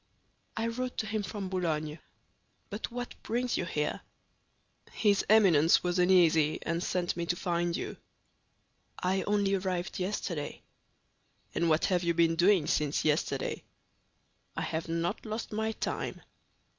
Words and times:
"I 0.57 0.65
wrote 0.65 0.97
to 0.97 1.05
him 1.05 1.21
from 1.21 1.47
Boulogne. 1.49 1.99
But 2.71 2.89
what 2.89 3.13
brings 3.21 3.55
you 3.55 3.65
here?" 3.65 4.01
"His 4.93 5.23
Eminence 5.29 5.83
was 5.83 5.99
uneasy, 5.99 6.57
and 6.63 6.81
sent 6.81 7.15
me 7.15 7.27
to 7.27 7.35
find 7.35 7.77
you." 7.77 7.97
"I 8.97 9.21
only 9.27 9.53
arrived 9.53 9.99
yesterday." 9.99 10.63
"And 11.53 11.69
what 11.69 11.85
have 11.85 12.03
you 12.03 12.15
been 12.15 12.35
doing 12.35 12.65
since 12.65 13.05
yesterday?" 13.05 13.61
"I 14.57 14.63
have 14.63 14.87
not 14.87 15.23
lost 15.23 15.51
my 15.51 15.71
time." 15.73 16.19